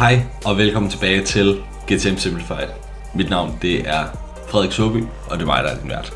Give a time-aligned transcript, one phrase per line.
[0.00, 2.68] Hej og velkommen tilbage til GTM Simplified.
[3.14, 4.04] Mit navn det er
[4.48, 6.12] Frederik Soby, og det er mig, der er din vært.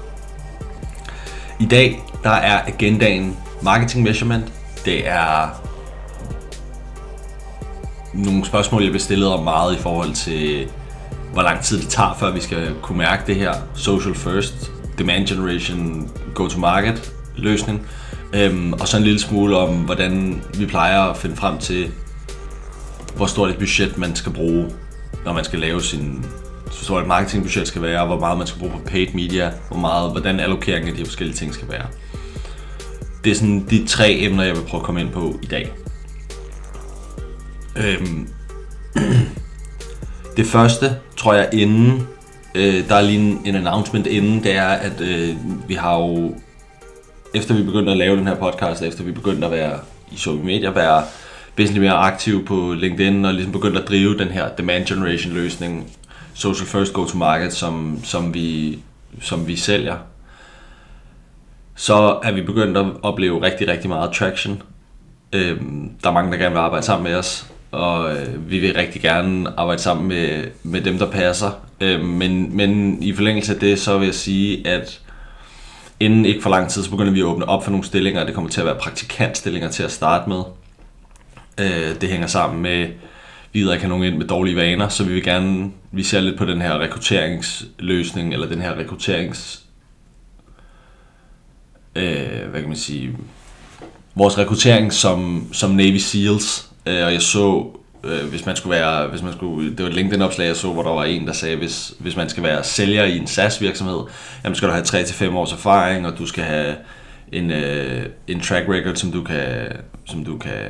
[1.61, 4.53] I dag der er agendaen Marketing Measurement.
[4.85, 5.63] Det er
[8.15, 10.69] nogle spørgsmål, jeg bliver stillet om meget i forhold til,
[11.33, 15.27] hvor lang tid det tager, før vi skal kunne mærke det her Social First, Demand
[15.27, 17.87] Generation, Go-to-Market løsning.
[18.33, 21.93] Øhm, og så en lille smule om, hvordan vi plejer at finde frem til,
[23.17, 24.71] hvor stort et budget man skal bruge,
[25.25, 26.25] når man skal lave sin
[26.71, 29.79] så stort et marketingbudget skal være, hvor meget man skal bruge på paid media, hvor
[29.79, 31.87] meget, hvordan allokeringen af de forskellige ting skal være.
[33.25, 35.73] Det er sådan de tre emner, jeg vil prøve at komme ind på i dag.
[37.77, 38.29] Øhm.
[40.37, 42.07] Det første, tror jeg, inden,
[42.55, 45.37] øh, der er lige en, en announcement inden, det er, at øh,
[45.69, 46.35] vi har jo,
[47.35, 49.79] efter vi begyndte at lave den her podcast, efter vi begyndte at være
[50.13, 51.03] i social media, være
[51.57, 55.91] væsentligt mere aktiv på LinkedIn og ligesom begyndt at drive den her demand generation løsning,
[56.35, 58.79] social first go to market, som, som, vi,
[59.21, 59.97] som vi sælger,
[61.75, 64.63] så er vi begyndt at opleve rigtig, rigtig meget traction.
[65.33, 68.75] Øhm, der er mange, der gerne vil arbejde sammen med os, og øh, vi vil
[68.75, 71.51] rigtig gerne arbejde sammen med, med dem, der passer.
[71.81, 75.01] Øhm, men, men i forlængelse af det, så vil jeg sige, at
[76.01, 78.25] inden ikke for lang tid, så begynder vi at åbne op for nogle stillinger.
[78.25, 80.43] Det kommer til at være praktikantstillinger til at starte med.
[81.61, 82.89] Øh, det hænger sammen med,
[83.53, 86.21] vi gider ikke have nogen ind med dårlige vaner, så vi vil gerne, vi ser
[86.21, 89.63] lidt på den her rekrutteringsløsning, eller den her rekrutterings,
[91.97, 93.17] øh, hvad kan man sige,
[94.15, 97.67] vores rekruttering som, som Navy Seals, øh, og jeg så,
[98.05, 100.83] øh, hvis man skulle være, hvis man skulle, det var et LinkedIn-opslag, jeg så, hvor
[100.83, 104.01] der var en, der sagde, hvis, hvis man skal være sælger i en SaaS-virksomhed,
[104.45, 106.75] jamen skal du have 3-5 års erfaring, og du skal have
[107.33, 109.73] en, øh, en track record, som du kan,
[110.05, 110.61] som du kan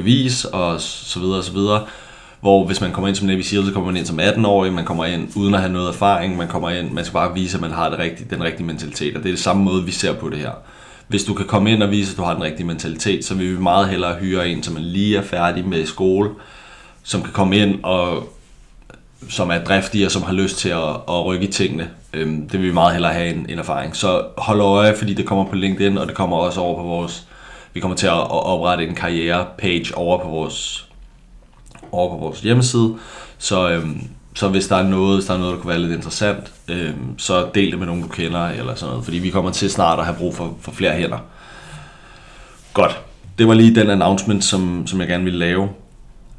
[0.00, 1.86] bevis og så videre og så videre.
[2.40, 4.84] Hvor hvis man kommer ind som Navy SEAL, så kommer man ind som 18-årig, man
[4.84, 7.60] kommer ind uden at have noget erfaring, man kommer ind, man skal bare vise, at
[7.60, 10.12] man har det rigtige, den rigtige mentalitet, og det er det samme måde, vi ser
[10.12, 10.52] på det her.
[11.08, 13.56] Hvis du kan komme ind og vise, at du har den rigtige mentalitet, så vil
[13.56, 16.30] vi meget hellere hyre en, som man lige er færdig med skole,
[17.02, 18.32] som kan komme ind og
[19.28, 21.90] som er driftig og som har lyst til at, at rykke i tingene.
[22.12, 23.96] Øhm, det vil vi meget hellere have en, en erfaring.
[23.96, 27.27] Så hold øje, fordi det kommer på LinkedIn, og det kommer også over på vores
[27.78, 30.88] vi kommer til at oprette en karriere-page over på vores,
[31.92, 32.94] over på vores hjemmeside.
[33.38, 35.92] Så, øhm, så hvis der er noget, hvis der er noget, der kunne være lidt
[35.92, 39.04] interessant, øhm, så del det med nogen, du kender, eller sådan noget.
[39.04, 41.18] Fordi vi kommer til snart at have brug for, for flere hænder.
[42.74, 43.00] Godt.
[43.38, 45.68] Det var lige den announcement, som, som jeg gerne ville lave.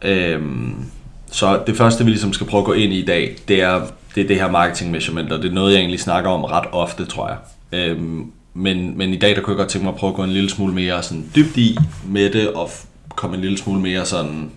[0.02, 0.86] Øhm,
[1.32, 3.82] så det første, vi ligesom skal prøve at gå ind i i dag, det er
[4.16, 6.66] det, er det her marketing measurement, og det er noget, jeg egentlig snakker om ret
[6.72, 7.38] ofte, tror jeg.
[7.72, 10.24] Øhm, men, men i dag der kunne jeg godt tænke mig at prøve at gå
[10.24, 11.78] en lille smule mere sådan dybt i
[12.08, 12.70] med det, og
[13.16, 14.52] komme en lille smule mere sådan...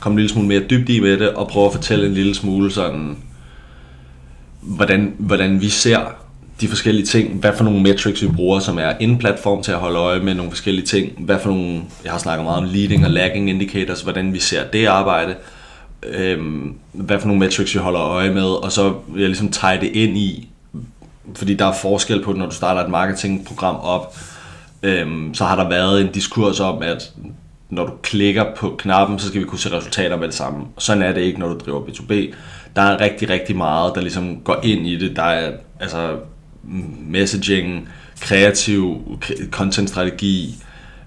[0.00, 2.34] Komme en lille smule mere dybt i med det, og prøve at fortælle en lille
[2.34, 3.16] smule sådan,
[4.60, 6.00] hvordan, hvordan vi ser
[6.60, 9.78] de forskellige ting, hvad for nogle metrics vi bruger, som er en platform til at
[9.78, 13.04] holde øje med nogle forskellige ting, hvad for nogle, jeg har snakket meget om leading
[13.04, 15.34] og lagging indicators, hvordan vi ser det arbejde,
[16.02, 19.80] øhm, hvad for nogle metrics jeg holder øje med, og så vil jeg ligesom tage
[19.80, 20.48] det ind i,
[21.34, 24.16] fordi der er forskel på når du starter et marketingprogram op,
[24.82, 27.12] øhm, så har der været en diskurs om, at
[27.70, 30.64] når du klikker på knappen, så skal vi kunne se resultater med det samme.
[30.78, 32.34] Sådan er det ikke, når du driver B2B.
[32.76, 35.16] Der er rigtig, rigtig meget, der ligesom går ind i det.
[35.16, 36.16] Der er altså
[37.06, 37.88] messaging,
[38.20, 39.02] kreativ
[39.50, 40.54] content-strategi,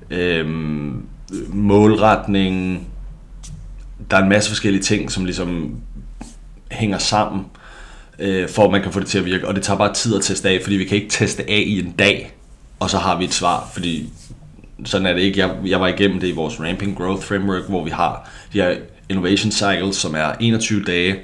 [0.10, 1.06] øhm,
[1.50, 2.88] målretning,
[4.14, 5.76] der er en masse forskellige ting, som ligesom
[6.72, 7.46] hænger sammen,
[8.20, 9.48] øh, for at man kan få det til at virke.
[9.48, 11.80] Og det tager bare tid at teste af, fordi vi kan ikke teste af i
[11.80, 12.36] en dag,
[12.80, 14.10] og så har vi et svar, fordi
[14.86, 15.40] sådan er det ikke.
[15.40, 18.76] Jeg, jeg var igennem det i vores Ramping Growth Framework, hvor vi har de her
[19.10, 21.16] innovation cycles, som er 21 dage,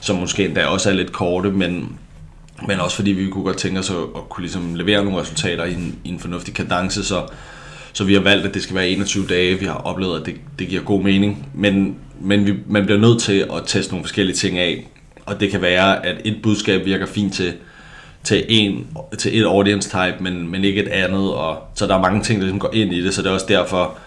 [0.00, 1.98] som måske endda også er lidt korte, men,
[2.68, 5.64] men også fordi vi kunne godt tænke os at, at kunne ligesom levere nogle resultater
[5.64, 7.26] i en, i en fornuftig kadence, så,
[7.92, 9.58] så vi har valgt, at det skal være 21 dage.
[9.58, 13.22] Vi har oplevet, at det, det giver god mening, men men vi, man bliver nødt
[13.22, 14.86] til at teste nogle forskellige ting af.
[15.26, 17.54] Og det kan være, at et budskab virker fint til,
[18.24, 18.86] til, en,
[19.18, 21.34] til et audience type, men, men ikke et andet.
[21.34, 23.34] Og, så der er mange ting, der ligesom går ind i det, så det er
[23.34, 23.98] også derfor,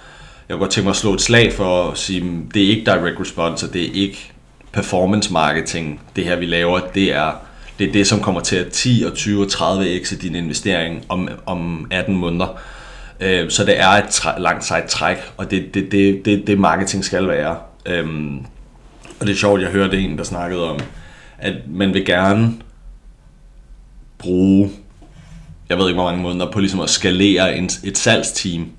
[0.49, 2.67] jeg kunne godt tænke mig at slå et slag for at sige, mm, det er
[2.67, 4.31] ikke direct response, og det er ikke
[4.71, 7.31] performance marketing, det her vi laver, det er
[7.79, 11.05] det, er det som kommer til at 10 og 20 og 30 x din investering
[11.09, 12.59] om, om 18 måneder.
[13.19, 16.59] Øh, så det er et træ, langt sejt træk, og det, det, det, det, det
[16.59, 17.57] marketing skal være.
[17.85, 18.45] Øhm,
[19.19, 20.79] og det er sjovt, jeg hørte en, der snakkede om,
[21.37, 22.53] at man vil gerne
[24.17, 24.69] bruge,
[25.69, 28.69] jeg ved ikke hvor mange måneder, på ligesom at skalere en, et salgsteam.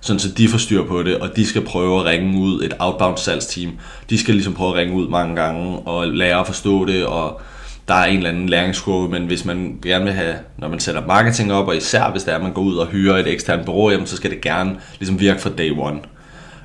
[0.00, 2.74] sådan så de får styr på det, og de skal prøve at ringe ud et
[2.78, 3.72] outbound salgsteam.
[4.10, 7.40] De skal ligesom prøve at ringe ud mange gange og lære at forstå det, og
[7.88, 11.06] der er en eller anden læringskurve, men hvis man gerne vil have, når man sætter
[11.06, 13.64] marketing op, og især hvis det er, at man går ud og hyrer et eksternt
[13.64, 16.00] bureau, jamen, så skal det gerne ligesom virke fra day one.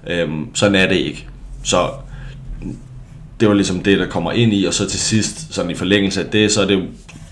[0.08, 1.28] Øhm, sådan er det ikke.
[1.64, 1.92] Så
[3.40, 6.24] det var ligesom det, der kommer ind i, og så til sidst, sådan i forlængelse
[6.26, 6.88] af det, så er det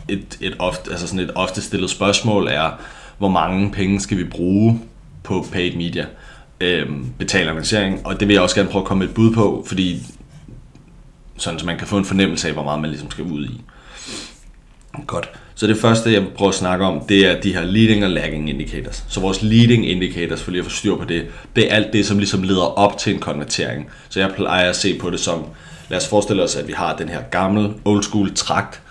[0.07, 2.71] et, et, ofte, altså sådan et ofte stillet spørgsmål er,
[3.17, 4.81] hvor mange penge skal vi bruge
[5.23, 6.05] på paid media,
[6.61, 9.63] øhm, betalt annoncering, og det vil jeg også gerne prøve at komme et bud på,
[9.67, 10.01] fordi
[11.37, 13.61] sådan så man kan få en fornemmelse af, hvor meget man ligesom skal ud i.
[15.07, 15.29] Godt.
[15.55, 18.09] Så det første, jeg vil prøve at snakke om, det er de her leading og
[18.09, 19.05] lagging indicators.
[19.07, 22.05] Så vores leading indicators, for lige at få styr på det, det er alt det,
[22.05, 23.89] som ligesom leder op til en konvertering.
[24.09, 25.45] Så jeg plejer at se på det som,
[25.89, 28.81] lad os forestille os, at vi har den her gamle, old school trakt,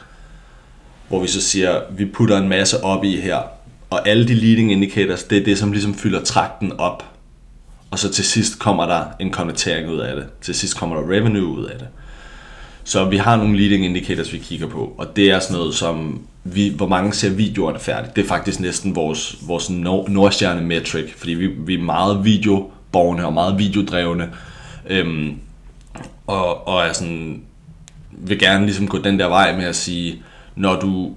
[1.08, 3.38] hvor vi så siger, vi putter en masse op i her,
[3.90, 7.04] og alle de leading indicators, det er det, som ligesom fylder trakten op.
[7.90, 10.26] Og så til sidst kommer der en konvertering ud af det.
[10.40, 11.88] Til sidst kommer der revenue ud af det.
[12.86, 16.20] Så vi har nogle leading indicators, vi kigger på, og det er sådan noget som,
[16.44, 18.16] vi, hvor mange ser videoerne færdigt.
[18.16, 19.70] Det er faktisk næsten vores, vores
[20.08, 24.28] nordstjerne metric, fordi vi, vi er meget videoborgende og meget videodrevne,
[24.86, 25.36] øhm,
[26.26, 27.42] og, og er sådan,
[28.10, 30.22] vil gerne ligesom gå den der vej med at sige,
[30.56, 31.14] når du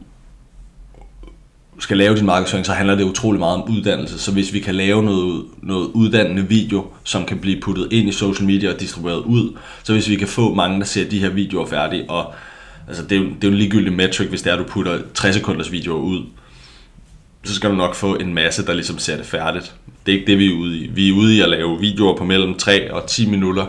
[1.80, 4.20] skal lave din markedsføring, så handler det utrolig meget om uddannelse.
[4.20, 8.12] Så hvis vi kan lave noget, noget uddannende video, som kan blive puttet ind i
[8.12, 11.30] social media og distribueret ud, så hvis vi kan få mange, der ser de her
[11.30, 12.34] videoer færdige, og
[12.88, 14.64] altså det, er jo, det er jo en ligegyldig metric, hvis det er, at du
[14.64, 16.24] putter 60 sekunders videoer ud,
[17.44, 19.74] så skal du nok få en masse, der ligesom ser det færdigt.
[20.06, 20.88] Det er ikke det, vi er ude i.
[20.88, 23.66] Vi er ude i at lave videoer på mellem 3 og 10 minutter,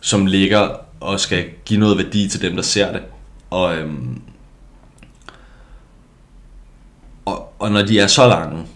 [0.00, 0.68] som ligger
[1.00, 3.00] og skal give noget værdi til dem, der ser det.
[3.50, 4.20] Og, øhm,
[7.24, 8.66] og, og når de er så lange,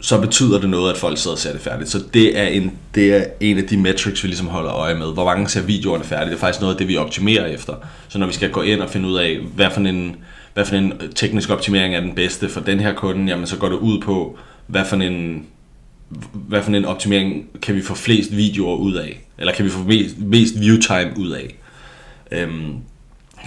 [0.00, 1.90] så betyder det noget, at folk sidder og ser det færdigt.
[1.90, 5.12] Så det er en, det er en af de metrics, vi ligesom holder øje med.
[5.12, 6.30] Hvor mange ser videoerne færdigt.
[6.30, 7.74] Det er faktisk noget af det, vi optimerer efter.
[8.08, 10.16] Så når vi skal gå ind og finde ud af, hvad for en,
[10.54, 13.68] hvad for en teknisk optimering er den bedste for den her kunde, jamen så går
[13.68, 15.46] det ud på, hvad for en,
[16.32, 19.24] hvad for en optimering kan vi få flest videoer ud af.
[19.38, 21.54] Eller kan vi få mest, mest view time ud af.
[22.32, 22.76] Øhm,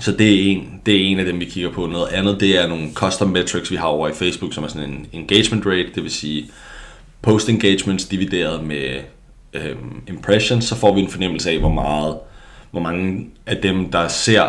[0.01, 1.85] så det er, en, det er en af dem, vi kigger på.
[1.85, 4.89] Noget andet, det er nogle custom metrics, vi har over i Facebook, som er sådan
[4.89, 6.45] en engagement rate, det vil sige
[7.21, 8.99] post engagements divideret med
[9.53, 12.17] øhm, impressions, så får vi en fornemmelse af, hvor meget,
[12.71, 14.43] hvor mange af dem, der ser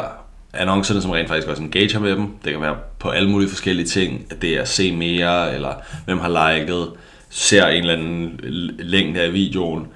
[0.52, 2.28] annoncerne, som rent faktisk også engager med dem.
[2.44, 6.19] Det kan være på alle mulige forskellige ting, at det er se mere, eller hvem
[6.19, 6.88] har liket,
[7.31, 8.40] ser en eller anden
[8.78, 9.87] længde af videoen,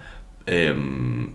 [0.49, 1.31] øhm,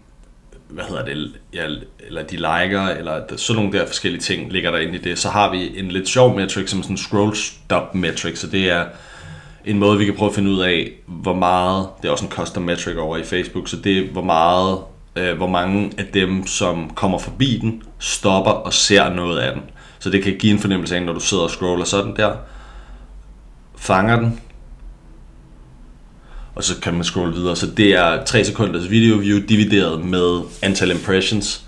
[0.69, 1.65] hvad hedder det, ja,
[2.07, 5.19] eller de liker, eller sådan nogle der forskellige ting ligger der ind i det.
[5.19, 8.69] Så har vi en lidt sjov metric, som sådan en scroll stop metric, så det
[8.71, 8.85] er
[9.65, 12.31] en måde, vi kan prøve at finde ud af, hvor meget, det er også en
[12.31, 14.79] custom metric over i Facebook, så det er, hvor meget,
[15.15, 19.62] øh, hvor mange af dem, som kommer forbi den, stopper og ser noget af den.
[20.00, 22.35] Så det kan give en fornemmelse af, når du sidder og scroller sådan der,
[23.75, 24.41] fanger den,
[26.55, 27.55] og så kan man scrolle videre.
[27.55, 31.65] Så det er 3 sekunders video view divideret med antal impressions.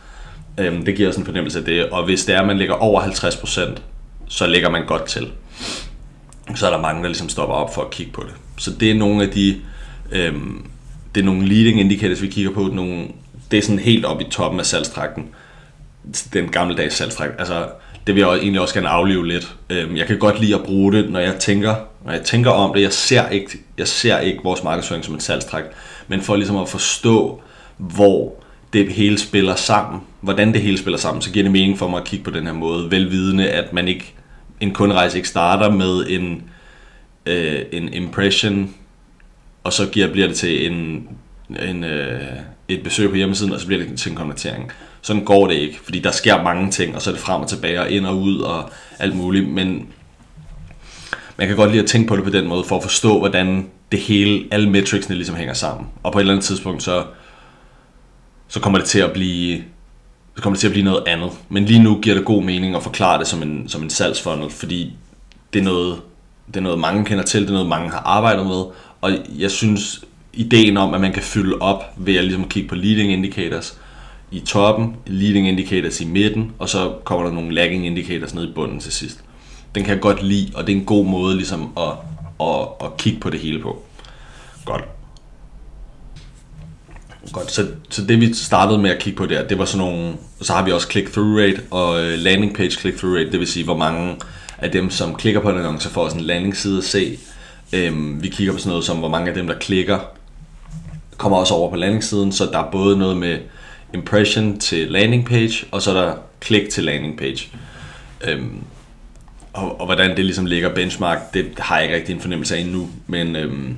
[0.57, 1.89] Øhm, det giver sådan en fornemmelse af det.
[1.89, 3.79] Og hvis det er, at man ligger over 50%,
[4.27, 5.27] så ligger man godt til.
[6.55, 8.33] Så er der mange, der ligesom stopper op for at kigge på det.
[8.57, 9.61] Så det er nogle af de...
[10.11, 10.65] Øhm,
[11.15, 12.63] det er nogle leading indicators, vi kigger på.
[12.63, 13.07] Nogle,
[13.51, 15.29] det er sådan helt op i toppen af salgstrakten.
[16.33, 17.33] Den gammeldags salgstrakt.
[17.39, 17.67] Altså,
[18.07, 19.55] det vil jeg egentlig også gerne aflive lidt.
[19.69, 22.73] Øhm, jeg kan godt lide at bruge det, når jeg tænker, når jeg tænker om
[22.73, 22.81] det.
[22.81, 25.63] Jeg ser ikke, jeg ser ikke vores markedsføring som en salgstræk,
[26.07, 27.41] men for ligesom at forstå,
[27.77, 31.87] hvor det hele spiller sammen, hvordan det hele spiller sammen, så giver det mening for
[31.87, 34.13] mig at kigge på den her måde, velvidende, at man ikke,
[34.61, 36.43] en kunderejse ikke starter med en,
[37.25, 38.73] øh, en impression,
[39.63, 41.07] og så giver, bliver det til en,
[41.67, 42.21] en, øh,
[42.67, 44.71] et besøg på hjemmesiden, og så bliver det til en konvertering.
[45.07, 47.49] Sådan går det ikke, fordi der sker mange ting, og så er det frem og
[47.49, 49.87] tilbage, og ind og ud, og alt muligt, men
[51.37, 53.69] man kan godt lide at tænke på det på den måde, for at forstå, hvordan
[53.91, 55.87] det hele, alle metricsene ligesom hænger sammen.
[56.03, 57.03] Og på et eller andet tidspunkt, så,
[58.47, 59.63] så kommer det til at blive
[60.35, 61.29] så kommer det til at blive noget andet.
[61.49, 64.49] Men lige nu giver det god mening at forklare det som en, som en salgsfunnel,
[64.49, 64.93] fordi
[65.53, 65.97] det er, noget,
[66.47, 68.63] det er noget, mange kender til, det er noget, mange har arbejdet med,
[69.01, 72.75] og jeg synes, ideen om, at man kan fylde op ved at ligesom kigge på
[72.75, 73.79] leading indicators
[74.31, 78.53] i toppen, leading indicators i midten, og så kommer der nogle lagging indicators ned i
[78.53, 79.23] bunden til sidst.
[79.75, 81.93] Den kan jeg godt lide, og det er en god måde ligesom at,
[82.47, 83.81] at, at kigge på det hele på.
[84.65, 84.83] Godt.
[87.31, 90.15] Godt, så, så det vi startede med at kigge på der, det var sådan nogle,
[90.41, 93.65] så har vi også click-through rate og øh, landing page click-through rate, det vil sige,
[93.65, 94.15] hvor mange
[94.57, 97.19] af dem, som klikker på en annonce, får sådan en landingsside at se.
[97.73, 99.99] Øhm, vi kigger på sådan noget som, hvor mange af dem, der klikker,
[101.17, 103.37] kommer også over på landingssiden, så der er både noget med
[103.93, 107.47] impression til landing page, og så er der klik til landing page.
[108.27, 108.63] Øhm,
[109.53, 112.59] og, og hvordan det ligesom ligger benchmark, det har jeg ikke rigtig en fornemmelse af
[112.59, 113.77] endnu, men øhm,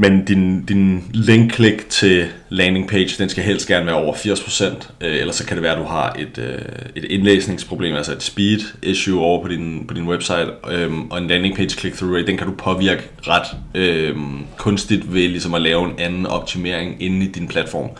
[0.00, 5.16] men din, din link-klik til landing page, den skal helst gerne være over 80%, øh,
[5.16, 6.58] ellers så kan det være, at du har et, øh,
[6.96, 11.26] et indlæsningsproblem, altså et speed issue over på din, på din website, øh, og en
[11.26, 14.16] landing page click-through rate, den kan du påvirke ret øh,
[14.56, 17.90] kunstigt ved ligesom at lave en anden optimering inde i din platform.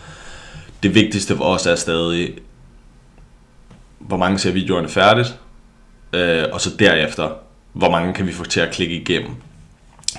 [0.82, 2.32] Det vigtigste for os er stadig,
[3.98, 5.38] hvor mange ser videoerne færdigt,
[6.12, 7.30] øh, og så derefter,
[7.72, 9.30] hvor mange kan vi få til at klikke igennem.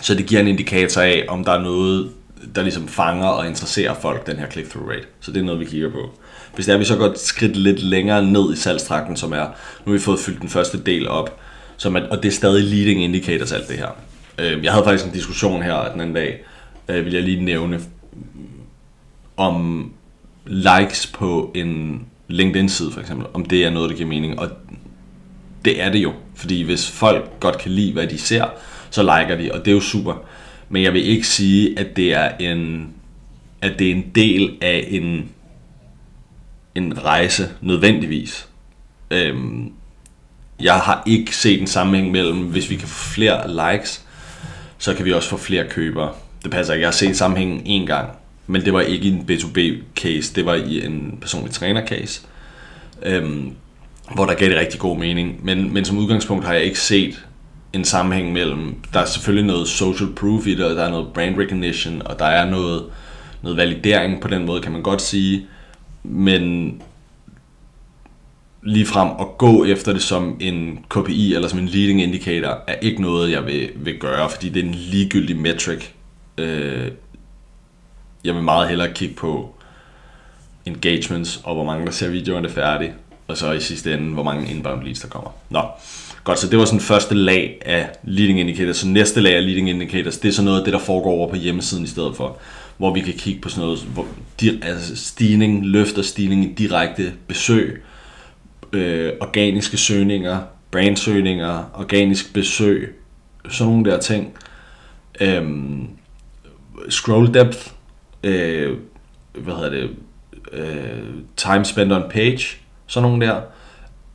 [0.01, 2.10] Så det giver en indikator af, om der er noget,
[2.55, 5.08] der ligesom fanger og interesserer folk, den her click-through rate.
[5.19, 6.12] Så det er noget, vi kigger på.
[6.55, 9.46] Hvis det er, vi så går skridt lidt længere ned i salgstrakten, som er,
[9.86, 11.39] nu har vi fået fyldt den første del op,
[11.77, 13.89] som er, og det er stadig leading indicators alt det her.
[14.38, 16.43] Øhm, jeg havde faktisk en diskussion her den anden dag,
[16.89, 17.79] øh, vil jeg lige nævne,
[19.38, 19.91] om
[20.46, 24.39] likes på en LinkedIn-side for eksempel, om det er noget, der giver mening.
[24.39, 24.50] Og
[25.65, 28.46] det er det jo, fordi hvis folk godt kan lide, hvad de ser,
[28.89, 30.13] så liker de, og det er jo super.
[30.69, 32.93] Men jeg vil ikke sige, at det er en,
[33.62, 35.29] at det er en del af en,
[36.75, 38.48] en rejse nødvendigvis.
[39.12, 39.72] Øhm,
[40.62, 44.05] jeg har ikke set en sammenhæng mellem, hvis vi kan få flere likes,
[44.77, 46.12] så kan vi også få flere købere.
[46.43, 46.81] Det passer ikke.
[46.81, 48.10] Jeg har set sammenhængen en gang,
[48.48, 52.22] men det var ikke i en B2B-case, det var i en personlig træner-case,
[53.03, 53.53] øhm,
[54.13, 55.46] hvor der gav det rigtig god mening.
[55.46, 57.25] Men, men som udgangspunkt har jeg ikke set
[57.73, 61.07] en sammenhæng mellem, der er selvfølgelig noget social proof i det, og der er noget
[61.13, 62.85] brand recognition, og der er noget,
[63.41, 65.47] noget validering på den måde, kan man godt sige,
[66.03, 66.73] men
[68.63, 72.73] lige frem at gå efter det som en KPI eller som en leading indicator, er
[72.73, 75.85] ikke noget, jeg vil, vil gøre, fordi det er en ligegyldig metric.
[76.38, 76.91] Øh,
[78.23, 79.55] jeg vil meget hellere kigge på
[80.65, 82.93] engagements, og hvor mange der ser videoerne færdige,
[83.27, 85.29] og så i sidste ende, hvor mange inbound leads der kommer.
[85.49, 85.61] Nå,
[86.29, 88.77] Godt, så det var sådan første lag af leading indicators.
[88.77, 91.29] Så næste lag af leading indicators, det er så noget af det, der foregår over
[91.29, 92.38] på hjemmesiden i stedet for.
[92.77, 94.07] Hvor vi kan kigge på sådan noget, hvor,
[94.62, 97.83] altså stigning, løfter stigning i direkte besøg,
[98.74, 100.39] øh, organiske søgninger,
[100.71, 102.95] brandsøgninger, organisk besøg,
[103.50, 104.33] sådan nogle der ting.
[105.21, 105.88] Øhm,
[106.89, 107.67] scroll depth,
[108.24, 108.77] øh,
[109.33, 109.89] hvad hedder det,
[110.51, 112.57] øh, time spent on page,
[112.88, 113.41] sådan nogle der,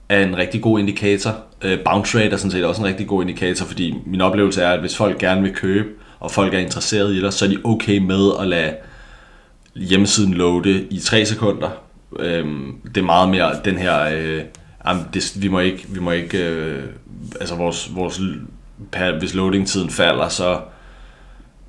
[0.08, 1.44] er en rigtig god indikator.
[1.64, 4.70] Øh, Bounce rate er sådan set også en rigtig god indikator, fordi min oplevelse er,
[4.70, 5.88] at hvis folk gerne vil købe,
[6.20, 8.76] og folk er interesseret i dig, så er de okay med at lade
[9.76, 11.70] hjemmesiden loade i 3 sekunder.
[12.18, 12.46] Øh,
[12.84, 14.42] det er meget mere den her, øh,
[15.14, 16.82] det, vi må ikke, vi må ikke øh,
[17.40, 18.20] altså vores, vores
[19.18, 20.60] hvis loading-tiden falder, så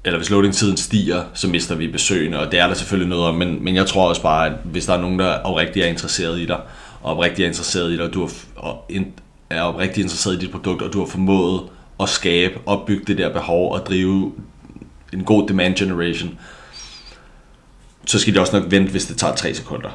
[0.06, 3.36] eller hvis loading-tiden stiger, så mister vi besøgende, og det er der selvfølgelig noget om,
[3.36, 6.40] men, men jeg tror også bare, at hvis der er nogen, der oprigtigt er interesseret
[6.40, 6.60] i dig,
[7.02, 8.86] og oprigtigt er interesseret i dig, og du og
[9.50, 11.62] er oprigtigt interesseret i dit produkt, og du har formået
[12.00, 14.34] at skabe, opbygge det der behov og drive
[15.14, 16.40] en god demand generation,
[18.06, 19.90] så skal de også nok vente, hvis det tager 3 sekunder.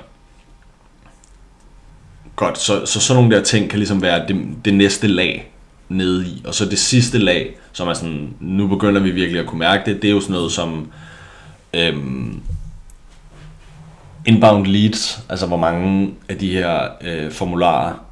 [2.37, 5.52] Godt, så, så sådan nogle der ting kan ligesom være det, det næste lag
[5.88, 6.42] nede i.
[6.47, 9.90] Og så det sidste lag, som er sådan, nu begynder vi virkelig at kunne mærke
[9.90, 10.92] det, det er jo sådan noget som
[11.75, 12.40] øhm,
[14.26, 18.10] inbound leads, altså hvor mange af de her øh, formularer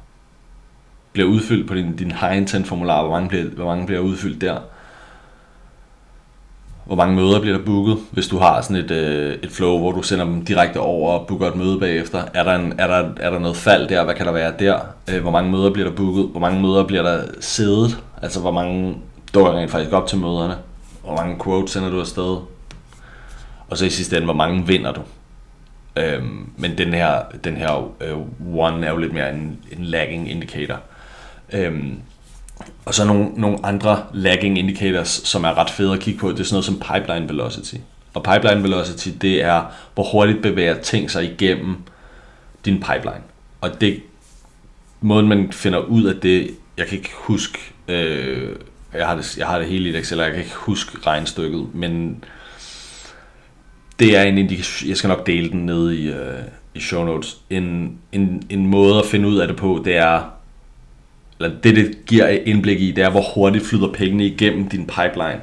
[1.13, 4.41] bliver udfyldt på din, din high intent formular, hvor mange, bliver, hvor mange bliver udfyldt
[4.41, 4.57] der.
[6.85, 9.91] Hvor mange møder bliver der booket, hvis du har sådan et, øh, et flow, hvor
[9.91, 12.23] du sender dem direkte over og booker et møde bagefter.
[12.33, 14.03] Er der, en, er, der, er der noget fald der?
[14.03, 14.79] Hvad kan der være der?
[15.09, 16.27] Øh, hvor mange møder bliver der booket?
[16.31, 18.03] Hvor mange møder bliver der siddet?
[18.21, 18.97] Altså hvor mange
[19.33, 20.55] dukker rent faktisk op til møderne?
[21.03, 22.37] Hvor mange quotes sender du afsted?
[23.69, 25.01] Og så i sidste ende, hvor mange vinder du?
[25.97, 28.17] Øhm, men den her, den her øh,
[28.55, 30.79] one er jo lidt mere en, en lagging indicator.
[31.53, 31.99] Øhm,
[32.85, 36.39] og så nogle, nogle andre lagging indicators, som er ret fede at kigge på, det
[36.39, 37.75] er sådan noget som pipeline velocity.
[38.13, 39.63] Og pipeline velocity, det er,
[39.93, 41.77] hvor hurtigt bevæger ting sig igennem
[42.65, 43.23] din pipeline.
[43.61, 44.01] Og det,
[45.01, 48.55] måden man finder ud af det, jeg kan ikke huske, øh,
[48.93, 51.75] jeg, har det, jeg har det hele i et Excel, jeg kan ikke huske regnstykket,
[51.75, 52.23] men
[53.99, 56.39] det er en indikation, jeg skal nok dele den ned i, øh,
[56.75, 57.37] i show notes.
[57.49, 60.38] En, en, en måde at finde ud af det på, det er,
[61.39, 65.41] eller det det giver indblik i, det er, hvor hurtigt flyder pengene igennem din pipeline.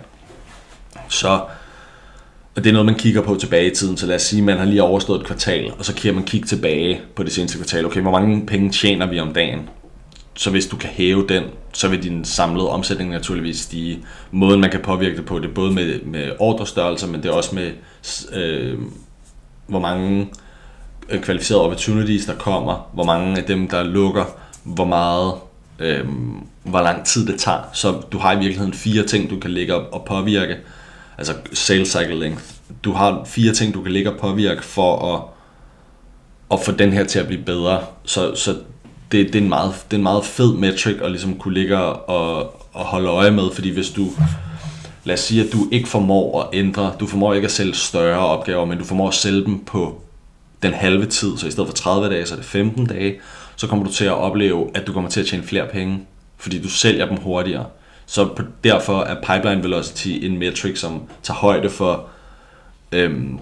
[1.08, 1.28] Så,
[2.56, 3.96] og det er noget, man kigger på tilbage i tiden.
[3.96, 6.24] Så lad os sige, at man har lige overstået et kvartal, og så kan man
[6.24, 7.86] kigge tilbage på det seneste kvartal.
[7.86, 9.68] Okay, hvor mange penge tjener vi om dagen?
[10.34, 14.04] Så hvis du kan hæve den, så vil din samlede omsætning naturligvis stige.
[14.30, 17.32] Måden man kan påvirke det på, det er både med, med ordrestørrelser, men det er
[17.32, 17.70] også med,
[18.32, 18.78] øh,
[19.66, 20.28] hvor mange
[21.08, 24.24] øh, kvalificerede opportunities der kommer, hvor mange af dem der lukker,
[24.64, 25.32] hvor meget,
[25.78, 26.04] øh,
[26.62, 27.60] hvor lang tid det tager.
[27.72, 30.56] Så du har i virkeligheden fire ting, du kan lægge op og påvirke.
[31.18, 32.42] Altså sales cycle length.
[32.84, 35.22] Du har fire ting, du kan lægge og påvirke for at,
[36.58, 37.80] at få den her til at blive bedre.
[38.04, 38.56] Så, så
[39.12, 41.78] det, det, er en meget, det er en meget fed metric at ligesom kunne ligge
[41.78, 42.10] og,
[42.72, 44.08] og holde øje med, fordi hvis du,
[45.04, 48.26] lad os sige, at du ikke formår at ændre, du formår ikke at sælge større
[48.26, 50.00] opgaver, men du formår at sælge dem på
[50.62, 53.14] den halve tid, så i stedet for 30 dage, så er det 15 dage,
[53.56, 56.62] så kommer du til at opleve, at du kommer til at tjene flere penge, fordi
[56.62, 57.66] du sælger dem hurtigere.
[58.06, 62.08] Så på, derfor er pipeline velocity en metric, som tager højde for
[62.92, 63.38] øhm,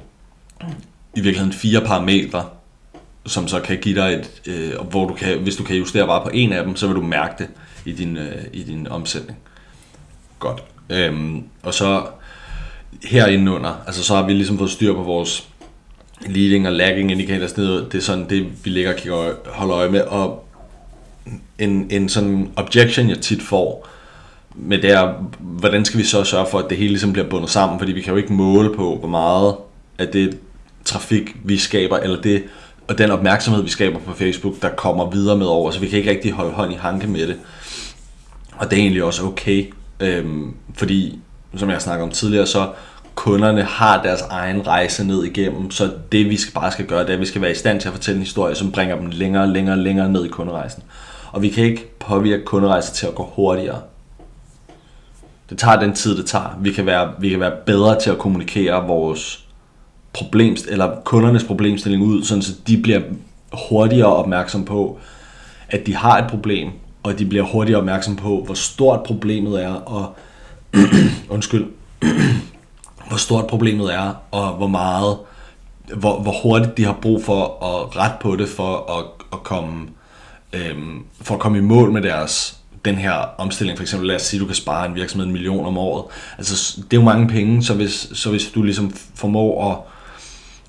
[1.16, 2.44] i virkeligheden fire parametre,
[3.26, 6.22] som så kan give dig et, øh, hvor du kan, hvis du kan justere bare
[6.22, 7.48] på en af dem, så vil du mærke det
[7.84, 9.38] i din, øh, i din omsætning.
[10.38, 10.62] Godt.
[10.90, 12.06] Øhm, og så
[13.04, 15.48] herinde under, altså så har vi ligesom fået styr på vores
[16.26, 20.00] leading og lagging indicators, det er sådan det, vi ligger og kigger, holder øje med,
[20.00, 20.48] og
[21.58, 23.88] en, en sådan objection, jeg tit får,
[24.54, 27.50] med det er, hvordan skal vi så sørge for, at det hele ligesom bliver bundet
[27.50, 29.54] sammen, fordi vi kan jo ikke måle på, hvor meget
[29.98, 30.38] af det
[30.84, 32.42] trafik, vi skaber, eller det
[32.88, 35.98] og den opmærksomhed, vi skaber på Facebook, der kommer videre med over, så vi kan
[35.98, 37.36] ikke rigtig holde hånd i hanke med det.
[38.56, 41.18] Og det er egentlig også okay, øhm, fordi,
[41.56, 42.68] som jeg snakkede om tidligere, så
[43.14, 47.08] kunderne har deres egen rejse ned igennem, så det vi skal bare skal gøre, det
[47.08, 49.06] er, at vi skal være i stand til at fortælle en historie, som bringer dem
[49.06, 50.82] længere, længere, længere ned i kunderejsen.
[51.32, 53.80] Og vi kan ikke påvirke kunderejsen til at gå hurtigere.
[55.50, 56.58] Det tager den tid, det tager.
[56.60, 59.44] Vi kan være, vi kan være bedre til at kommunikere vores
[60.12, 63.00] problemst, eller kundernes problemstilling ud, sådan så de bliver
[63.68, 64.98] hurtigere opmærksom på,
[65.68, 66.70] at de har et problem,
[67.02, 70.16] og de bliver hurtigere opmærksom på, hvor stort problemet er, og
[71.34, 71.66] undskyld,
[73.08, 75.18] hvor stort problemet er, og hvor meget,
[75.96, 79.88] hvor, hvor hurtigt de har brug for at rette på det, for at, at komme,
[80.52, 84.22] øhm, for at komme i mål med deres den her omstilling, for eksempel lad os
[84.22, 86.04] sige, at du kan spare en virksomhed en million om året.
[86.38, 89.78] Altså, det er jo mange penge, så hvis, så hvis du ligesom formår at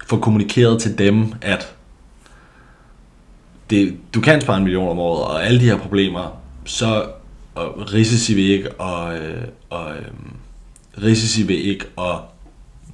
[0.07, 1.73] få kommunikeret til dem, at
[3.69, 7.05] det, du kan spare en million om året, og alle de her problemer, så
[7.55, 9.13] og risici vi ikke øh, og,
[9.69, 9.91] og
[11.03, 12.15] risici ved ikke at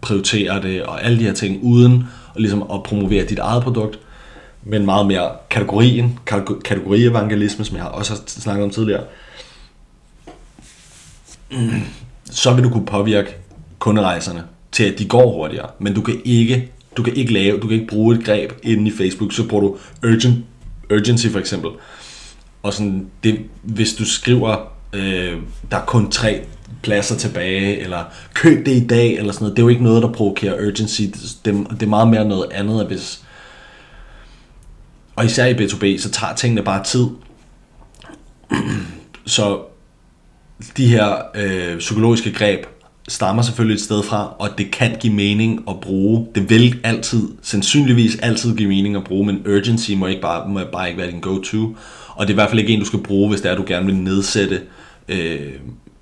[0.02, 2.04] prioritere det og alle de her ting uden
[2.36, 4.00] at, ligesom at promovere dit eget produkt,
[4.64, 6.20] men meget mere kategorien,
[6.66, 9.04] kategorievangelisme, som jeg også har snakket om tidligere,
[12.26, 13.36] så vil du kunne påvirke
[13.80, 15.70] kunderejserne til, at de går hurtigere.
[15.80, 18.88] Men du kan ikke du kan ikke lave, du kan ikke bruge et greb inde
[18.88, 20.46] i Facebook, så bruger du urgent,
[20.94, 21.72] urgency for eksempel.
[22.64, 24.58] Og sådan, det, hvis du skriver,
[24.94, 25.38] øh,
[25.72, 26.46] der er kun tre
[26.82, 30.04] pladser tilbage, eller køb det i dag, eller sådan noget, det er jo ikke noget,
[30.04, 31.02] der provokerer urgency.
[31.02, 33.24] Det, det er meget mere noget andet, at hvis...
[35.16, 37.06] Og især i B2B, så tager tingene bare tid.
[39.26, 39.60] så
[40.78, 42.66] de her øh, psykologiske greb
[43.08, 46.28] stammer selvfølgelig et sted fra, og det kan give mening at bruge.
[46.36, 50.60] Det vil altid, sandsynligvis altid give mening at bruge, men urgency må, ikke bare, må
[50.72, 51.76] bare ikke være din go-to.
[52.16, 53.64] Og det er i hvert fald ikke en, du skal bruge, hvis det er, du
[53.68, 54.62] gerne vil nedsætte
[55.10, 55.52] øh,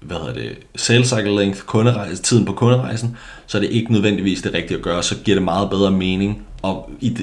[0.02, 4.42] hvad hedder det, sales cycle length, kunderejse, tiden på kunderejsen, så er det ikke nødvendigvis
[4.42, 5.04] det rigtige at gøre.
[5.04, 6.76] Så giver det meget bedre mening at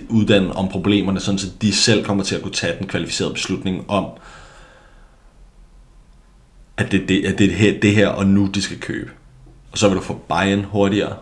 [0.09, 3.91] uddanne om problemerne, sådan så de selv kommer til at kunne tage den kvalificerede beslutning
[3.91, 4.07] om,
[6.77, 9.11] at det, det, at det er det her og nu, de skal købe
[9.77, 11.17] og så vil du få buy-in hurtigere.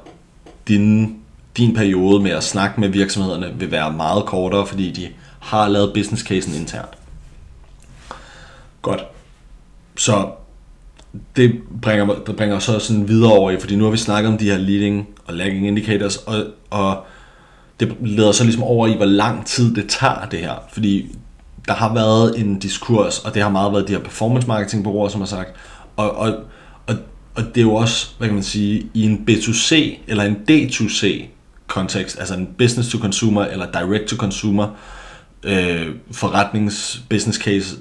[0.68, 1.16] Din,
[1.56, 5.08] din periode med at snakke med virksomhederne vil være meget kortere, fordi de
[5.40, 6.98] har lavet business casen internt.
[8.82, 9.04] Godt.
[9.96, 10.30] Så
[11.36, 14.38] det bringer, det bringer så sådan videre over i, fordi nu har vi snakket om
[14.38, 17.04] de her leading og lagging indicators, og, og
[17.80, 20.54] det leder så ligesom over i, hvor lang tid det tager det her.
[20.72, 21.16] Fordi
[21.68, 25.08] der har været en diskurs, og det har meget været de her performance marketing bureauer,
[25.08, 25.50] som har sagt,
[25.96, 26.34] og, og
[27.34, 31.24] og det er jo også, hvad kan man sige, i en B2C eller en D2C
[31.66, 34.68] kontekst, altså en business to consumer eller direct to consumer
[35.42, 37.76] øh, forretnings business case,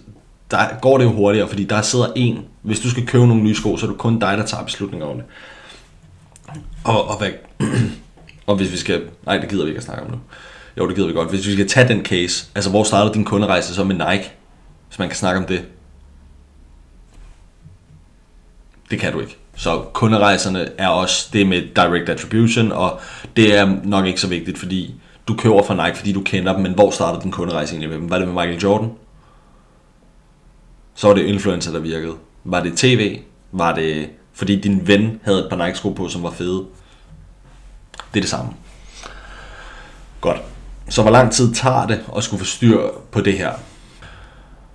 [0.52, 3.56] der går det jo hurtigere, fordi der sidder en, hvis du skal købe nogle nye
[3.56, 5.26] sko, så er det kun dig, der tager beslutninger om det.
[6.84, 7.30] Og, og, hvad,
[8.48, 10.18] og hvis vi skal, nej det gider vi ikke at snakke om nu.
[10.78, 11.30] Jo, det gider vi godt.
[11.30, 14.32] Hvis vi skal tage den case, altså hvor startede din kunderejse så med Nike,
[14.88, 15.66] hvis man kan snakke om det.
[18.92, 19.38] Det kan du ikke.
[19.56, 23.00] Så kunderejserne er også det med direct attribution, og
[23.36, 24.96] det er nok ikke så vigtigt, fordi
[25.28, 27.98] du køber fra Nike, fordi du kender dem, men hvor startede din kunderejse egentlig med
[27.98, 28.10] dem?
[28.10, 28.92] Var det med Michael Jordan?
[30.96, 32.14] Så var det influencer, der virkede.
[32.44, 33.20] Var det tv?
[33.52, 36.66] Var det fordi din ven havde et par Nike-sko på, som var fede?
[38.14, 38.52] Det er det samme.
[40.22, 40.42] Godt.
[40.90, 42.80] Så hvor lang tid tager det at skulle få styr
[43.12, 43.52] på det her?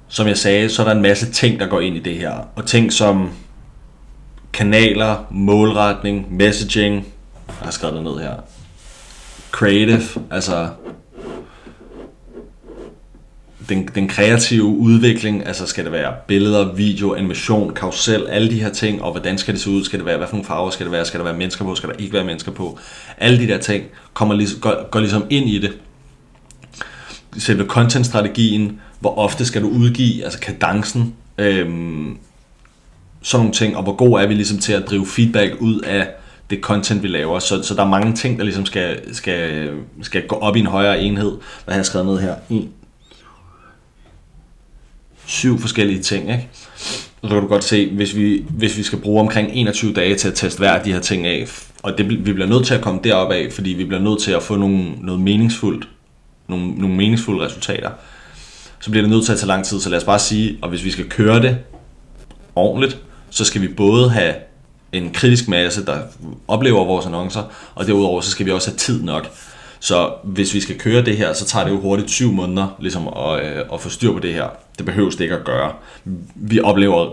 [0.09, 2.33] Som jeg sagde, så er der en masse ting, der går ind i det her.
[2.57, 3.31] Og ting som
[4.53, 6.95] kanaler, målretning, messaging.
[7.47, 8.35] Jeg har skrevet det ned her.
[9.51, 10.69] Creative, altså
[13.69, 18.69] den, den kreative udvikling, altså skal det være billeder, video, animation, karusel, alle de her
[18.69, 20.87] ting, og hvordan skal det se ud, skal det være, hvad for nogle farver skal
[20.87, 22.79] det være, skal der være mennesker på, skal der ikke være mennesker på,
[23.19, 25.73] alle de der ting kommer lig, går, går ligesom ind i det.
[27.39, 32.19] Selve content-strategien, hvor ofte skal du udgive, altså kadencen, øhm,
[33.23, 36.09] sådan nogle ting, og hvor god er vi ligesom til at drive feedback ud af
[36.51, 37.39] det content, vi laver.
[37.39, 39.71] Så, så der er mange ting, der ligesom skal, skal,
[40.03, 41.37] skal gå op i en højere enhed.
[41.65, 42.35] Hvad har jeg skrevet ned her?
[42.51, 42.69] 1,
[45.29, 46.49] syv forskellige ting, ikke?
[47.23, 50.15] Og så kan du godt se, hvis vi, hvis vi skal bruge omkring 21 dage
[50.15, 51.47] til at teste hver af de her ting af,
[51.83, 54.33] og det, vi bliver nødt til at komme derop af, fordi vi bliver nødt til
[54.33, 55.89] at få nogle, noget meningsfuldt,
[56.49, 57.91] nogle, nogle meningsfulde resultater,
[58.81, 59.81] så bliver det nødt til at tage lang tid.
[59.81, 61.59] Så lad os bare sige, og hvis vi skal køre det
[62.57, 62.99] ordentligt,
[63.31, 64.35] så skal vi både have
[64.93, 65.99] en kritisk masse, der
[66.49, 67.43] oplever vores annoncer,
[67.75, 69.31] og derudover så skal vi også have tid nok.
[69.81, 73.09] Så hvis vi skal køre det her, så tager det jo hurtigt syv måneder ligesom
[73.09, 74.47] at, øh, at få styr på det her.
[74.79, 75.73] Det behøves det ikke at gøre.
[76.35, 77.11] Vi oplever,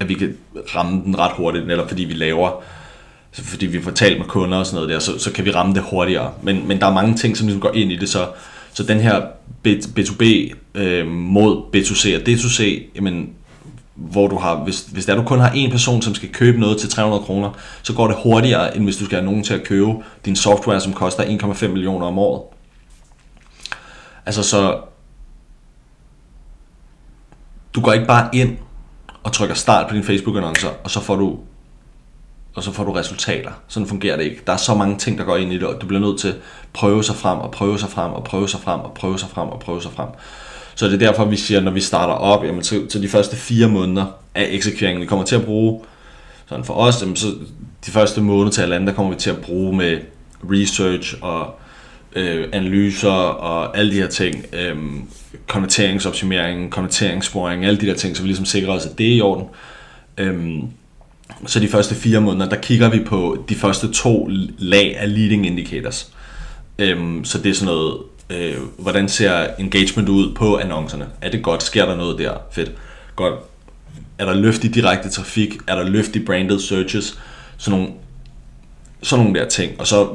[0.00, 0.36] at vi kan
[0.74, 2.62] ramme den ret hurtigt, eller fordi vi laver
[3.42, 5.74] fordi vi får talt med kunder og sådan noget der, så, så kan vi ramme
[5.74, 6.32] det hurtigere.
[6.42, 8.28] Men, men der er mange ting, som ligesom går ind i det, så,
[8.72, 9.22] så den her
[9.68, 13.30] B2B øh, mod B2C og D2C, jamen,
[13.94, 16.78] hvor du har, hvis, hvis der du kun har en person, som skal købe noget
[16.78, 17.50] til 300 kroner,
[17.82, 19.92] så går det hurtigere, end hvis du skal have nogen til at købe
[20.24, 22.42] din software, som koster 1,5 millioner om året.
[24.26, 24.80] Altså så,
[27.74, 28.56] du går ikke bare ind
[29.22, 31.38] og trykker start på din Facebook-annoncer, og så får du
[32.54, 33.50] og så får du resultater.
[33.68, 34.42] Sådan fungerer det ikke.
[34.46, 36.28] Der er så mange ting, der går ind i det, og du bliver nødt til
[36.28, 36.36] at
[36.72, 39.48] prøve sig frem, og prøve sig frem, og prøve sig frem, og prøve sig frem,
[39.48, 40.08] og prøve sig frem.
[40.74, 43.36] Så det er derfor, vi siger, når vi starter op, jamen, så, så de første
[43.36, 45.80] fire måneder af eksekveringen, vi kommer til at bruge,
[46.48, 47.26] sådan for os, jamen, så
[47.86, 49.98] de første måneder til alle der kommer vi til at bruge med
[50.50, 51.54] research og
[52.16, 54.76] øh, analyser og alle de her ting, øh,
[55.46, 59.20] konverteringsoptimering, konverteringssporing, alle de der ting, så vi ligesom sikrer os, at det er i
[59.20, 59.46] orden.
[60.18, 60.62] Øh,
[61.46, 65.46] så de første fire måneder, der kigger vi på de første to lag af leading
[65.46, 66.12] indicators.
[66.78, 67.96] Øhm, så det er sådan noget
[68.34, 71.06] øh, hvordan ser engagement ud på annoncerne?
[71.20, 71.62] Er det godt?
[71.62, 72.32] Sker der noget der?
[72.52, 72.72] Fedt.
[73.16, 73.34] Godt.
[74.18, 75.56] Er der løft i direkte trafik?
[75.66, 77.18] Er der løft i branded searches?
[77.56, 77.94] Sådan nogle,
[79.02, 79.80] sådan nogle der ting.
[79.80, 80.08] Og så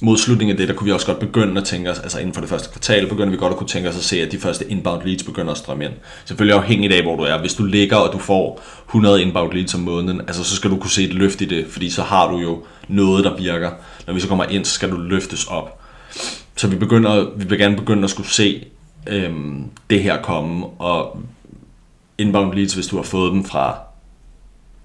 [0.00, 2.34] mod slutningen af det, der kunne vi også godt begynde at tænke os, altså inden
[2.34, 4.38] for det første kvartal, begynder vi godt at kunne tænke os at se, at de
[4.38, 5.92] første inbound leads begynder at strømme ind.
[6.24, 7.38] Selvfølgelig afhængigt af, hvor du er.
[7.40, 10.76] Hvis du ligger, og du får 100 inbound leads om måneden, altså så skal du
[10.76, 13.70] kunne se et løft i det, fordi så har du jo noget, der virker.
[14.06, 15.80] Når vi så kommer ind, så skal du løftes op.
[16.56, 18.64] Så vi, begynder, vi vil gerne begynde at skulle se
[19.06, 21.18] øhm, det her komme, og
[22.18, 23.78] inbound leads, hvis du har fået dem fra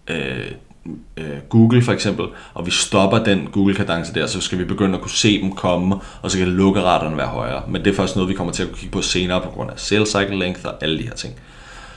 [0.08, 0.52] øh,
[1.18, 5.02] øh, Google for eksempel, og vi stopper den Google-kadence der, så skal vi begynde at
[5.02, 7.64] kunne se dem komme, og så kan lukkeraterne være højere.
[7.68, 9.80] Men det er først noget, vi kommer til at kigge på senere på grund af
[9.80, 11.34] sales cycle length og alle de her ting.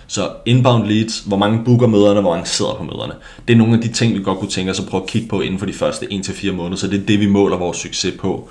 [0.07, 3.15] Så inbound leads, hvor mange booker møderne, hvor mange sidder på møderne.
[3.49, 5.29] Det er nogle af de ting, vi godt kunne tænke os at prøve at kigge
[5.29, 8.15] på inden for de første 1-4 måneder, så det er det, vi måler vores succes
[8.21, 8.51] på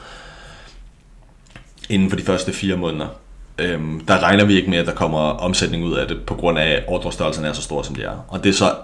[1.92, 3.08] inden for de første fire måneder.
[3.58, 6.60] Øhm, der regner vi ikke med, at der kommer omsætning ud af det, på grund
[6.60, 8.26] af, at ordrestørrelsen er så stor, som det er.
[8.28, 8.76] Og det er, så,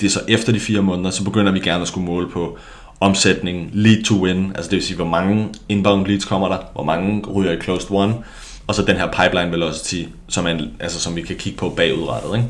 [0.00, 2.58] det er så efter de fire måneder, så begynder vi gerne at skulle måle på
[3.00, 6.84] omsætning, lead to win, altså det vil sige, hvor mange inbound leads kommer der, hvor
[6.84, 8.14] mange ryger i closed one,
[8.66, 12.36] og så den her pipeline velocity, som, er, altså, som vi kan kigge på bagudrettet.
[12.36, 12.48] Ikke?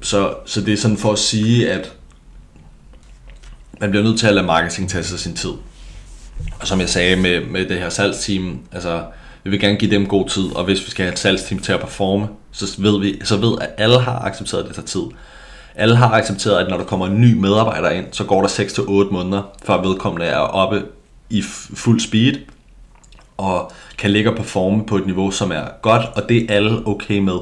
[0.00, 1.92] Så, så det er sådan for at sige, at
[3.80, 5.52] man bliver nødt til at lade marketing tage sig sin tid.
[6.60, 9.02] Og som jeg sagde med, med det her salgsteam, altså
[9.44, 11.72] vi vil gerne give dem god tid, og hvis vi skal have et salgsteam til
[11.72, 15.02] at performe, så ved vi, så ved at alle har accepteret, at det tager tid.
[15.74, 19.12] Alle har accepteret, at når der kommer en ny medarbejder ind, så går der 6-8
[19.12, 20.82] måneder, før vedkommende er oppe
[21.30, 21.42] i
[21.74, 22.34] fuld speed,
[23.36, 26.86] og kan ligge og performe på et niveau, som er godt, og det er alle
[26.86, 27.38] okay med.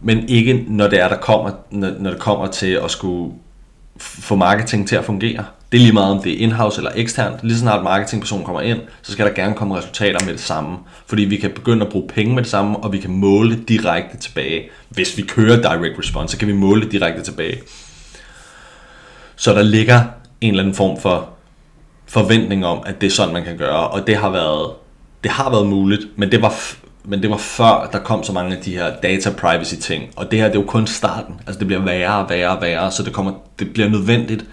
[0.00, 3.34] Men ikke når det er, der kommer, når, når det kommer til at skulle
[3.98, 5.44] få marketing til at fungere.
[5.72, 7.42] Det er lige meget, om det er in-house eller eksternt.
[7.42, 10.78] Lige så snart marketingpersonen kommer ind, så skal der gerne komme resultater med det samme.
[11.06, 13.68] Fordi vi kan begynde at bruge penge med det samme, og vi kan måle det
[13.68, 14.70] direkte tilbage.
[14.88, 17.58] Hvis vi kører direct response, så kan vi måle det direkte tilbage.
[19.36, 20.00] Så der ligger
[20.40, 21.28] en eller anden form for
[22.06, 23.88] forventning om, at det er sådan, man kan gøre.
[23.88, 24.70] Og det har været,
[25.22, 26.54] det har været muligt, men det var
[27.04, 30.04] men det var før, der kom så mange af de her data privacy ting.
[30.16, 31.34] Og det her, det er jo kun starten.
[31.46, 34.44] Altså det bliver værre og værre og værre, så det, kommer, det bliver nødvendigt,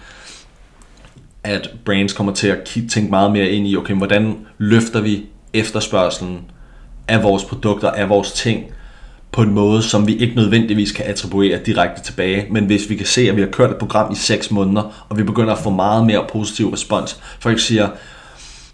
[1.46, 2.58] at brands kommer til at
[2.90, 5.22] tænke meget mere ind i, okay, hvordan løfter vi
[5.54, 6.38] efterspørgselen
[7.08, 8.64] af vores produkter, af vores ting,
[9.32, 12.46] på en måde, som vi ikke nødvendigvis kan attribuere direkte tilbage.
[12.50, 15.18] Men hvis vi kan se, at vi har kørt et program i 6 måneder, og
[15.18, 17.20] vi begynder at få meget mere positiv respons.
[17.40, 17.88] Folk siger,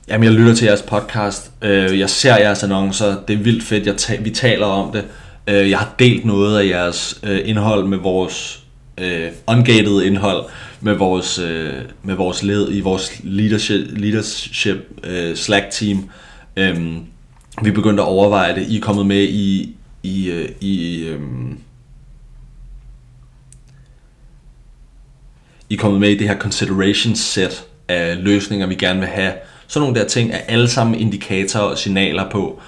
[0.09, 3.87] jamen jeg lytter til jeres podcast, øh, jeg ser jeres annoncer, det er vildt fedt,
[3.87, 5.05] jeg ta- vi taler om det.
[5.47, 8.61] Øh, jeg har delt noget af jeres øh, indhold med vores
[8.99, 10.45] øh, ungated indhold,
[10.83, 16.11] med vores, øh, med vores led i vores leadership, leadership øh, Slack team.
[16.57, 17.01] Øhm,
[17.63, 18.67] vi begyndte at overveje det.
[18.69, 21.21] I er kommet med i i, øh, i øh,
[25.71, 29.33] I er kommet med i det her consideration set af løsninger, vi gerne vil have.
[29.67, 32.61] Sådan nogle der ting er alle sammen indikatorer og signaler på,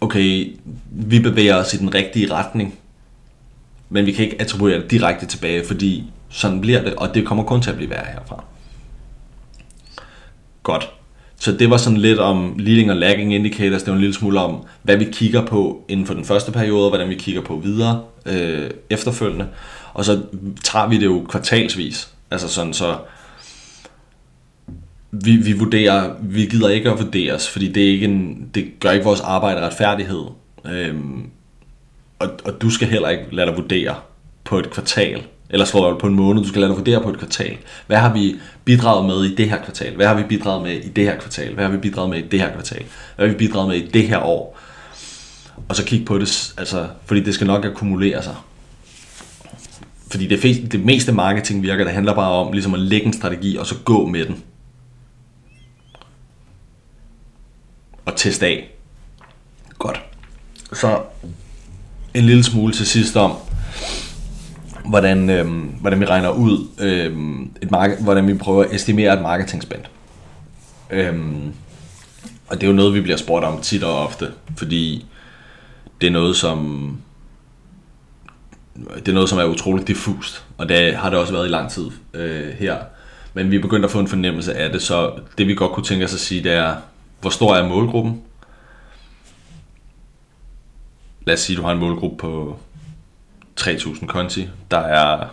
[0.00, 0.56] okay,
[0.90, 2.78] vi bevæger os i den rigtige retning,
[3.88, 7.44] men vi kan ikke attribuere det direkte tilbage, fordi sådan bliver det, og det kommer
[7.44, 8.44] kun til at blive værre herfra.
[10.62, 10.90] Godt.
[11.38, 14.40] Så det var sådan lidt om leading og lagging indicators, det var en lille smule
[14.40, 17.56] om, hvad vi kigger på inden for den første periode, og hvordan vi kigger på
[17.56, 19.48] videre øh, efterfølgende.
[19.94, 20.22] Og så
[20.64, 22.08] tager vi det jo kvartalsvis.
[22.30, 22.96] Altså sådan så,
[25.10, 28.90] vi, vi vurderer, vi gider ikke at vurderes, fordi det, er ikke en, det gør
[28.90, 30.24] ikke vores arbejde retfærdighed.
[30.64, 31.30] Øhm,
[32.18, 33.94] og, og du skal heller ikke lade dig vurdere
[34.44, 37.18] på et kvartal eller slår på en måned, du skal lade dig vurdere på et
[37.18, 37.56] kvartal.
[37.86, 39.96] Hvad har vi bidraget med i det her kvartal?
[39.96, 41.54] Hvad har vi bidraget med i det her kvartal?
[41.54, 42.84] Hvad har vi bidraget med i det her kvartal?
[43.16, 44.58] Hvad har vi bidraget med i det her år?
[45.68, 48.34] Og så kigge på det, altså, fordi det skal nok akkumulere sig.
[50.10, 53.56] Fordi det, det meste marketing virker, det handler bare om ligesom at lægge en strategi,
[53.56, 54.42] og så gå med den.
[58.04, 58.70] Og teste af.
[59.78, 60.00] Godt.
[60.72, 61.02] Så
[62.14, 63.32] en lille smule til sidst om,
[64.88, 65.46] hvordan, øh,
[65.80, 67.16] hvordan vi regner ud, øh,
[67.62, 69.82] et mark- hvordan vi prøver at estimere et marketingspend.
[70.90, 71.14] Øh,
[72.48, 75.06] og det er jo noget, vi bliver spurgt om tit og ofte, fordi
[76.00, 76.98] det er noget, som
[78.96, 81.70] det er noget, som er utroligt diffust, og det har det også været i lang
[81.70, 82.76] tid øh, her.
[83.34, 85.84] Men vi er begyndt at få en fornemmelse af det, så det vi godt kunne
[85.84, 86.74] tænke os at sige, det er,
[87.20, 88.22] hvor stor er målgruppen?
[91.26, 92.58] Lad os sige, du har en målgruppe på
[93.60, 94.48] 3.000 konti.
[94.70, 95.28] Der er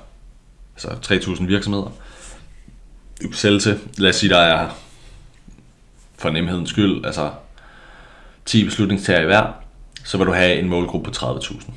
[0.75, 1.91] altså 3.000 virksomheder,
[3.21, 3.79] du kan sælge til.
[3.97, 4.69] Lad os sige, der er
[6.17, 7.31] for nemhedens skyld, altså
[8.45, 9.53] 10 beslutningstager i hver,
[10.05, 11.71] så vil du have en målgruppe på 30.000.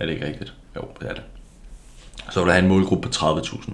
[0.00, 0.54] Er det ikke rigtigt?
[0.76, 1.22] Jo, det er det.
[2.30, 3.72] Så vil du have en målgruppe på 30.000.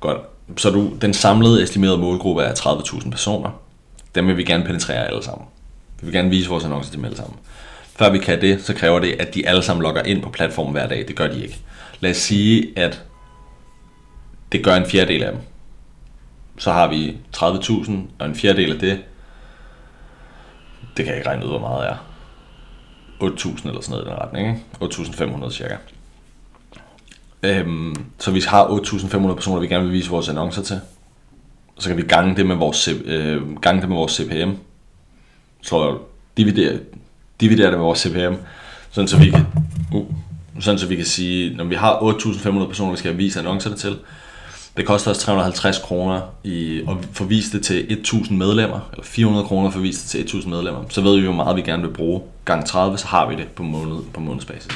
[0.00, 0.18] Godt.
[0.56, 3.50] Så du, den samlede estimerede målgruppe er 30.000 personer.
[4.14, 5.48] Dem vil vi gerne penetrere alle sammen.
[6.00, 7.38] Vi vil gerne vise vores annoncer til dem alle sammen.
[7.98, 10.72] Før vi kan det, så kræver det, at de alle sammen logger ind på platformen
[10.72, 11.08] hver dag.
[11.08, 11.58] Det gør de ikke.
[12.00, 13.04] Lad os sige, at
[14.52, 15.40] det gør en fjerdedel af dem.
[16.58, 19.00] Så har vi 30.000, og en fjerdedel af det,
[20.96, 21.96] det kan jeg ikke regne ud, hvor meget er.
[23.22, 24.94] 8.000 eller sådan noget i den retning, ikke?
[25.44, 25.76] 8.500 cirka.
[27.42, 30.80] Øhm, så vi har 8.500 personer, vi gerne vil vise vores annoncer til.
[31.78, 34.50] Så kan vi gange det med vores, øh, gange det med vores CPM.
[35.62, 35.98] Så
[36.36, 36.78] dividere,
[37.40, 38.34] dividere det med vores CPM,
[38.90, 39.46] sådan så vi kan,
[39.92, 40.06] uh,
[40.60, 43.96] sådan så vi kan sige, når vi har 8.500 personer, vi skal vise annoncerne til,
[44.76, 49.70] det koster os 350 kroner i, at forvise det til 1.000 medlemmer, eller 400 kroner
[49.70, 50.84] for at det til 1.000 medlemmer.
[50.88, 52.20] Så ved vi, hvor meget vi gerne vil bruge.
[52.44, 54.72] Gang 30, så har vi det på, måned, på månedsbasis.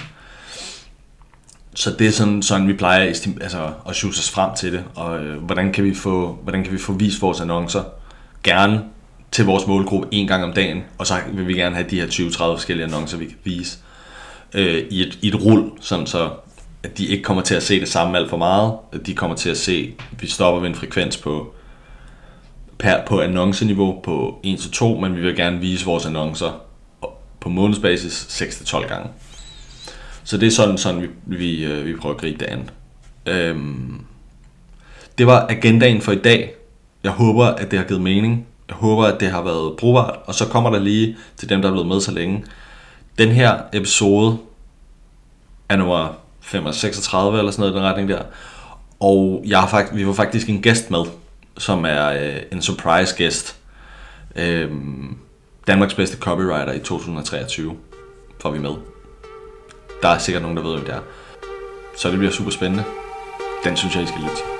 [1.75, 3.01] Så det er sådan, sådan vi plejer
[3.41, 6.73] altså, at shoot os frem til det, og øh, hvordan, kan vi få, hvordan kan
[6.73, 7.83] vi få vist vores annoncer,
[8.43, 8.83] gerne
[9.33, 12.07] til vores målgruppe en gang om dagen, og så vil vi gerne have de her
[12.07, 13.79] 20-30 forskellige annoncer, vi kan vise
[14.55, 16.31] øh, i, et, i et rull, sådan så
[16.83, 18.73] at de ikke kommer til at se det samme alt for meget.
[18.93, 21.55] At de kommer til at se, at vi stopper ved en frekvens på,
[22.79, 26.61] per, på annonceniveau på 1-2, men vi vil gerne vise vores annoncer
[27.41, 29.11] på månedsbasis 6-12 gange.
[30.25, 32.71] Så det er sådan, sådan vi, vi, øh, vi prøver at gribe det an.
[33.27, 34.05] Øhm,
[35.19, 36.55] det var agendaen for i dag.
[37.05, 38.47] Jeg håber, at det har givet mening.
[38.71, 40.19] Jeg håber, at det har været brugbart.
[40.25, 42.45] Og så kommer der lige til dem, der er blevet med så længe.
[43.19, 44.39] Den her episode
[45.69, 46.15] er nummer
[46.73, 48.23] 36 eller sådan noget i den retning der.
[49.01, 51.05] Og jeg har faktisk, vi var faktisk en gæst med,
[51.59, 53.57] som er øh, en surprise gæst.
[54.37, 54.71] Øh,
[55.67, 57.77] Danmarks bedste copywriter i 2023
[58.41, 58.75] får vi med.
[60.03, 61.01] Der er sikkert nogen, der ved, hvem det er.
[61.97, 62.85] Så det bliver super spændende.
[63.65, 64.60] Den synes jeg, I skal lytte til.